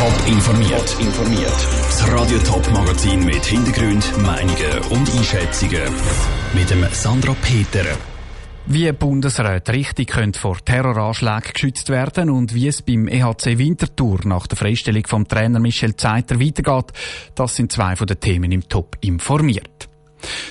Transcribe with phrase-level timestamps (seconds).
[0.00, 0.96] Top informiert.
[0.98, 1.68] informiert.
[1.90, 5.92] Das Radio Top Magazin mit Hintergrund, Meinungen und Einschätzungen
[6.54, 7.84] mit dem Sandra Peter.
[8.64, 14.46] Wie Bundesräte richtig können vor Terroranschlägen geschützt werden und wie es beim EHC Winterthur nach
[14.46, 16.94] der Freistellung vom Trainer Michel Zeiter weitergeht,
[17.34, 19.89] das sind zwei von den Themen im Top informiert.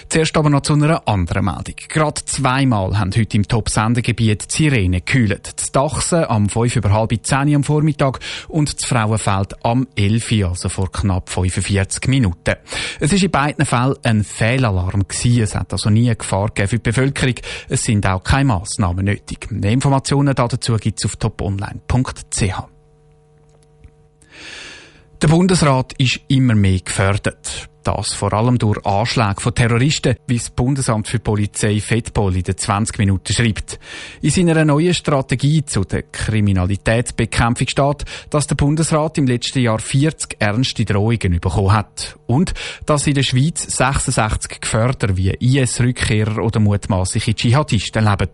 [0.09, 1.75] Zuerst aber noch zu einer anderen Meldung.
[1.87, 5.51] Gerade zweimal haben heute im Top-Sendegebiet die Sirene gekühlt.
[5.55, 10.69] Das Dachsen am 5 über halb 10 am Vormittag und das Frauenfeld am 11 also
[10.69, 12.55] vor knapp 45 Minuten.
[12.99, 15.41] Es ist in beiden Fällen ein Fehlalarm gewesen.
[15.41, 17.35] Es hat also nie Gefahr gegeben für die Bevölkerung.
[17.67, 19.51] Es sind auch keine Massnahmen nötig.
[19.51, 22.63] Mehr Informationen dazu gibt es auf toponline.ch.
[25.21, 27.69] Der Bundesrat ist immer mehr gefördert.
[27.95, 32.55] Das vor allem durch Anschläge von Terroristen, wie das Bundesamt für Polizei FEDPOL in den
[32.55, 33.79] 20 Minuten schreibt.
[34.21, 40.35] In seiner neuen Strategie zu der Kriminalitätsbekämpfung steht, dass der Bundesrat im letzten Jahr 40
[40.39, 42.15] ernste Drohungen bekommen hat.
[42.27, 42.53] Und
[42.85, 48.29] dass in der Schweiz 66 Geförder wie IS-Rückkehrer oder mutmaßliche Dschihadisten leben.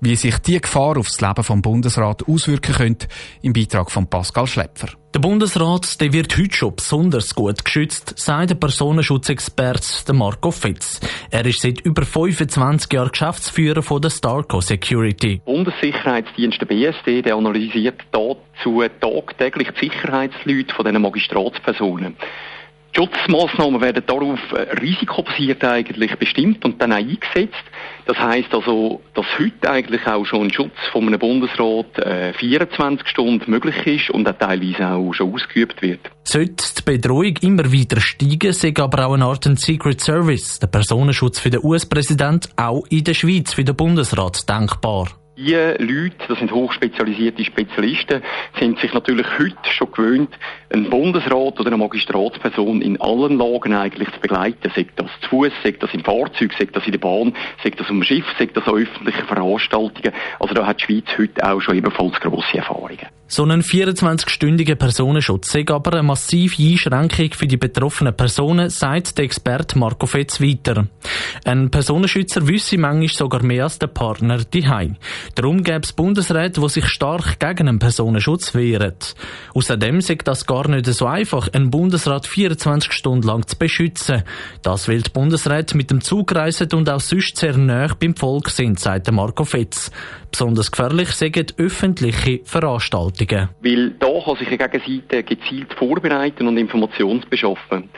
[0.00, 3.06] Wie sich die Gefahr auf das Leben vom Bundesrat auswirken könnte,
[3.40, 4.99] im Beitrag von Pascal Schlepfer.
[5.12, 11.00] Der Bundesrat der wird heute schon besonders gut geschützt, sagt der Personenschutzexperte Marco Fitz.
[11.32, 15.42] Er ist seit über 25 Jahren Geschäftsführer von der Starco Security.
[15.44, 22.16] Bundessicherheitsdienst der BSD der analysiert dazu tagtäglich die Sicherheitsleute von diesen Magistratspersonen.
[22.92, 27.62] Schutzmaßnahmen werden darauf äh, risikobasiert eigentlich bestimmt und dann auch eingesetzt.
[28.06, 33.06] Das heißt also, dass heute eigentlich auch schon ein Schutz von einem Bundesrat äh, 24
[33.06, 36.00] Stunden möglich ist und auch teilweise auch schon ausgeübt wird.
[36.24, 41.38] Sollte die Bedrohung immer weiter steigen, sei aber auch eine Art Secret Service, der Personenschutz
[41.38, 45.19] für den US-Präsident, auch in der Schweiz für den Bundesrat denkbar.
[45.42, 48.20] Die Leute, das sind hochspezialisierte Spezialisten,
[48.58, 50.28] sind sich natürlich heute schon gewöhnt,
[50.70, 54.70] einen Bundesrat oder eine Magistratsperson in allen Lagen eigentlich zu begleiten.
[54.76, 57.88] Sei das zu Fuß, sei das im Fahrzeug, sei das in der Bahn, sei das
[57.88, 60.12] um Schiff, sei das an öffentlichen Veranstaltungen.
[60.38, 63.08] Also da hat die Schweiz heute auch schon ebenfalls grosse Erfahrungen.
[63.32, 69.24] So ein 24-stündiger Personenschutz sei aber eine massive Einschränkung für die betroffenen Personen, sagt der
[69.24, 70.88] Experte Marco Fetz weiter.
[71.44, 74.96] Ein Personenschützer wüsste manchmal sogar mehr als der Partner diehei.
[75.34, 78.94] Darum gäbe es Bundesräte, die sich stark gegen einen Personenschutz wehren.
[79.54, 84.22] Außerdem sei das gar nicht so einfach, einen Bundesrat 24 Stunden lang zu beschützen.
[84.62, 88.50] Das will die Bundesräte mit dem Zug reisen und auch sonst sehr nah beim Volk
[88.50, 89.90] sind, sagt Marco Fetz.
[90.30, 93.48] Besonders gefährlich sind öffentliche Veranstaltungen.
[93.62, 97.90] Weil da kann sich eine Gegenseite gezielt vorbereiten und Informationen beschaffen.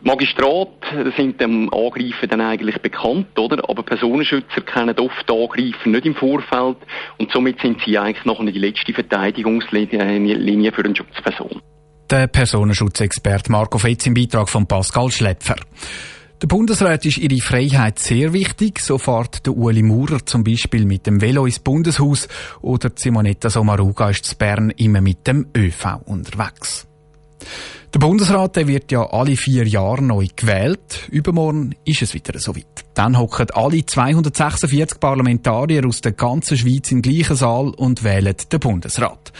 [0.00, 3.68] Magistrate sind dem Angreifen dann eigentlich bekannt, oder?
[3.68, 6.76] Aber Personenschützer kennen oft Angreifen nicht im Vorfeld
[7.18, 11.60] und somit sind sie eigentlich noch die letzte Verteidigungslinie für eine Schutzperson.
[12.10, 15.56] Der Personenschutzexperte Marco Fetz im Beitrag von Pascal Schlepfer.
[16.40, 18.78] Der Bundesrat ist ihre Freiheit sehr wichtig.
[18.78, 22.28] So fährt der Ueli Maurer zum Beispiel mit dem Velo ins Bundeshaus
[22.62, 26.86] oder Simonetta Sommaruga ist zu Bern immer mit dem ÖV unterwegs.
[27.94, 31.08] Der Bundesrat der wird ja alle vier Jahre neu gewählt.
[31.10, 32.84] Übermorgen ist es wieder soweit.
[32.92, 38.60] Dann hocken alle 246 Parlamentarier aus der ganzen Schweiz im gleichen Saal und wählen den
[38.60, 39.32] Bundesrat.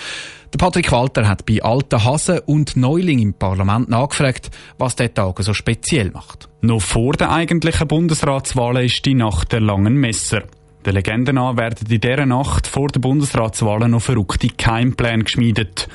[0.50, 5.42] Der Patrick Walter hat bei alten Hasen und Neuling im Parlament nachgefragt, was der Tag
[5.42, 6.48] so speziell macht.
[6.62, 10.44] Noch vor der eigentlichen Bundesratswahl ist die Nacht der langen Messer.
[10.86, 15.86] Der Legende nach werden in dieser Nacht vor der Bundesratswahl noch verrückte Keimpläne geschmiedet.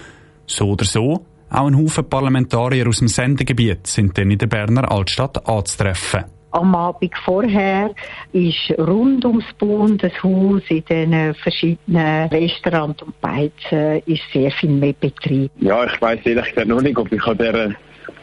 [0.46, 4.92] So oder so, auch ein Haufen Parlamentarier aus dem Sendegebiet sind dann in der Berner
[4.92, 6.26] Altstadt anzutreffen.
[6.52, 7.90] Am Abend vorher
[8.32, 15.52] ist rund ums Bundeshaus in den verschiedenen Restaurants und Beizen ist sehr viel mehr Betrieb.
[15.60, 17.72] Ja, ich weiss ehrlich gesagt noch nicht, ob ich an dieser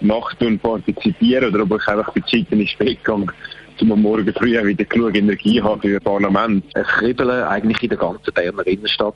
[0.01, 3.27] Nacht partizipiere oder ob ich einfach bei Zeiten ins Bett gehe
[3.83, 6.65] um am Morgen früh wieder genug Energie haben für das Parlament.
[6.75, 9.15] Es kribbeln eigentlich in der ganzen Berner Innenstadt,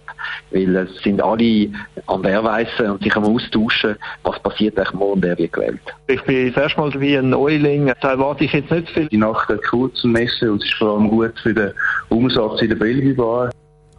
[0.51, 1.71] weil es sind alle
[2.07, 5.81] an der Weise und sich am Austauschen, was passiert eigentlich morgen, wer wird gewählt.
[6.07, 9.09] Ich bin das erste Mal wie ein Neuling, da erwarte ich jetzt nicht viel.
[9.09, 11.73] Die Nacht der kurzen Messe und es ist vor allem gut für den
[12.09, 13.51] Umsatz in der Bellevue-Bar.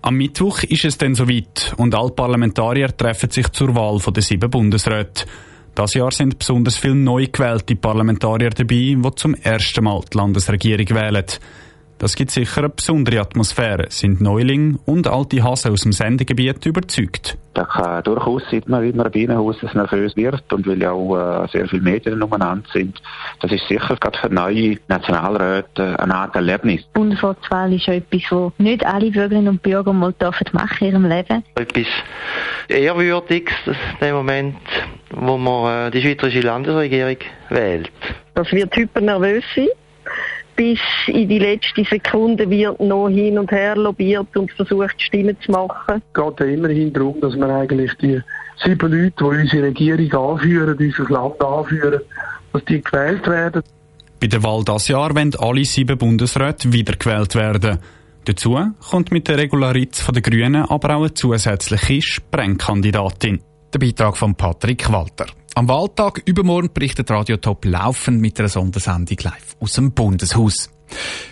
[0.01, 4.49] Am Mittwoch ist es dann soweit und alle Parlamentarier treffen sich zur Wahl der sieben
[4.49, 5.25] Bundesräte.
[5.75, 10.89] Das Jahr sind besonders viele neu gewählte Parlamentarier dabei, die zum ersten Mal die Landesregierung
[10.91, 11.25] wählen.
[11.97, 17.37] Das gibt sicher eine besondere Atmosphäre, sind Neuling und alte Hasen aus dem Sendegebiet überzeugt.
[17.53, 21.69] Da kann durchaus sein, wie man Bienenhaus nervös wird und weil ja auch äh, sehr
[21.69, 23.01] viele Medien umeinander sind.
[23.39, 26.81] Das ist sicher gerade für neue Nationalräte eine Art Erlebnis.
[26.81, 30.13] Die Bundesratswahl ist ja etwas, was nicht alle Bürgerinnen und Bürger mal
[30.51, 31.43] machen in ihrem Leben.
[31.55, 31.87] Etwas
[32.67, 34.55] Ehrwürdiges, dass in dem Moment
[35.15, 37.17] wo man äh, die schweizerische Landesregierung
[37.49, 37.91] wählt.
[38.33, 39.67] Das wird hypernervös sein.
[40.55, 45.51] Bis in die letzte Sekunde wird noch hin und her lobbyiert und versucht, Stimmen zu
[45.51, 46.01] machen.
[46.13, 48.21] Es geht ja immerhin darum, dass man eigentlich die
[48.63, 52.01] sieben Leute, die unsere Regierung anführen, unser Land anführen,
[52.53, 53.63] dass die gewählt werden.
[54.19, 57.79] Bei der Wahl dieses Jahr wollen alle sieben Bundesräte wiedergewählt werden.
[58.23, 58.57] Dazu
[58.89, 63.39] kommt mit der Regularitz der Grünen aber auch eine zusätzliche Sprengkandidatin.
[63.73, 65.27] Der Beitrag von Patrick Walter.
[65.57, 70.69] Am Wahltag übermorgen berichtet Radio Top laufend mit einer Sondersendung live aus dem Bundeshaus.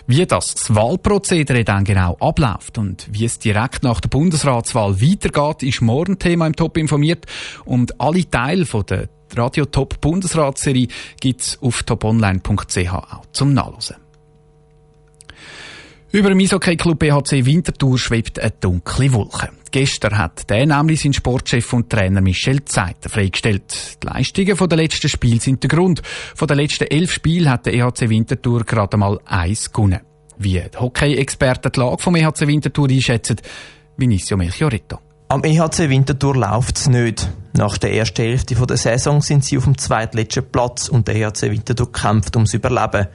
[0.06, 5.62] Wie das, das Wahlprozedere dann genau abläuft und wie es direkt nach der Bundesratswahl weitergeht,
[5.62, 7.26] ist morgen Thema im Top informiert
[7.66, 10.88] und alle Teile von der Radio Top Bundesratsserie
[11.20, 13.96] gibt's auf toponline.ch auch zum Nachlesen.
[16.12, 19.50] Über dem Eishockey-Club BHC Winterthur schwebt eine dunkle Wolke.
[19.74, 23.98] Gestern hat der nämlich sein Sportchef und Trainer Michel Zeiter freigestellt.
[24.00, 26.00] Die Leistungen der letzten Spiele sind der Grund.
[26.36, 29.98] Von den letzten elf Spielen hat der EHC Winterthur gerade mal eins gewonnen.
[30.38, 33.38] Wie die Hockey-Experten die Lage vom EHC Winterthur einschätzen,
[33.96, 35.00] Vinicio Melchiorito.
[35.26, 37.28] Am EHC Winterthur läuft's nicht.
[37.54, 41.50] Nach der ersten Hälfte der Saison sind sie auf dem zweitletzten Platz und der EHC
[41.50, 43.08] Winterthur kämpft ums Überleben.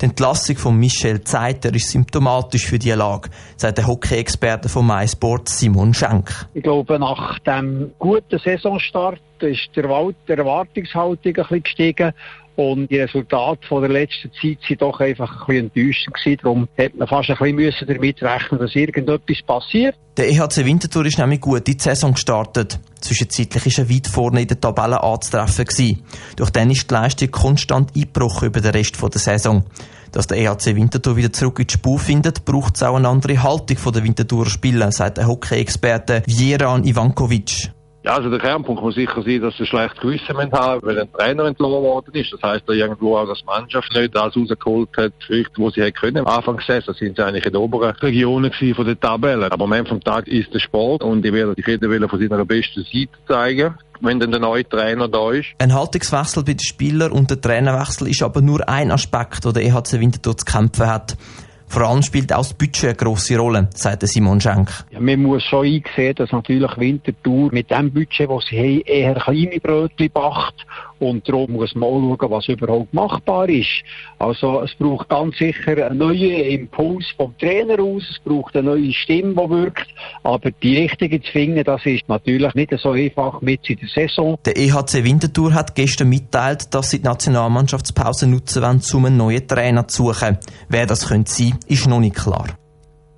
[0.00, 5.48] Die Entlassung von Michel Zeiter ist symptomatisch für diese Lage, sagt der Hockey-Experte von MySport
[5.48, 6.46] Simon Schenk.
[6.54, 12.12] Ich glaube, nach dem guten Saisonstart ist der Erwartungshaltung ein bisschen gestiegen
[12.56, 16.38] und die Resultate von der letzten Zeit sind doch einfach ein bisschen enttäuschend gewesen.
[16.42, 19.96] Darum hätte man fast ein bisschen damit rechnen dass irgendetwas passiert.
[20.16, 22.78] Der EHC Winterthur ist nämlich gut in die Saison gestartet.
[23.00, 25.64] Zwischenzeitlich war er weit vorne in der Tabelle anzutreffen.
[25.64, 26.04] Gewesen.
[26.36, 29.64] Durch dann ist die Leistung konstant eingebrochen über den Rest der Saison.
[30.12, 33.42] Dass der EHC Winterthur wieder zurück in die Spur findet, braucht es auch eine andere
[33.42, 37.73] Haltung der Winterthurer Spieler, sagt der Hockey-Experte Vieran Ivankovic.
[38.04, 41.44] Ja, also der Kernpunkt muss sicher sein, dass sie schlecht Gewissen haben, weil ein Trainer
[41.44, 42.34] entlassen worden ist.
[42.34, 45.12] Das heisst, dass irgendwo auch das Mannschaft nicht das rausgeholt hat,
[45.56, 46.26] wo sie hätte können.
[46.26, 49.50] Anfang gesessen sind sie eigentlich in den oberen Regionen von der Tabelle.
[49.50, 52.44] Aber am Ende vom Tag ist der Sport und ich werde die jeder von seiner
[52.44, 55.46] besten Seite zeigen wenn dann der neue Trainer da ist.
[55.58, 59.62] Ein Haltungswechsel bei den Spielern und der Trainerwechsel ist aber nur ein Aspekt, der der
[59.62, 61.16] EHC Winterthur zu kämpfen hat.
[61.66, 64.70] Vor allem spielt auch das Budget eine grosse Rolle, sagt Simon Schenk.
[64.90, 69.14] Ja, man muss schon einsehen, dass natürlich Winterthur mit dem Budget, das sie haben, eher
[69.14, 70.66] kleine Brötchen backt.
[71.04, 73.82] Und darum muss man auch schauen, was überhaupt machbar ist.
[74.18, 78.02] Also, es braucht ganz sicher einen neuen Impuls vom Trainer aus.
[78.10, 79.86] Es braucht eine neue Stimme, die wirkt.
[80.22, 84.38] Aber die richtige zu finden, das ist natürlich nicht so einfach mit in der Saison.
[84.44, 89.46] Der EHC Winterthur hat gestern mitteilt, dass sie die Nationalmannschaftspause nutzen wollen, um einen neuen
[89.46, 90.38] Trainer zu suchen.
[90.68, 92.46] Wer das könnte sein, ist noch nicht klar.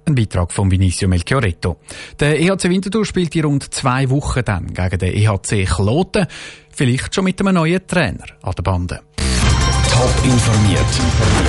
[0.08, 1.78] Ein Beitrag von Vinicio Melchioretto.
[2.20, 6.26] Der EHC Winterthur spielt in rund zwei Wochen dann gegen den EHC Kloten.
[6.70, 9.00] Vielleicht schon mit einem neuen Trainer an der Bande.
[9.90, 10.80] Top informiert,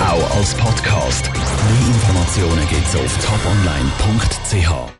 [0.02, 1.30] auch als Podcast.
[1.32, 4.94] Mehr Informationen gibt's auf toponline.ch.